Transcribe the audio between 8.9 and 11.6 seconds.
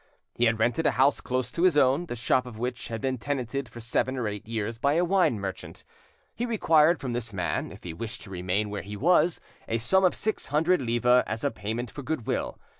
was, a sum of six hundred livres as a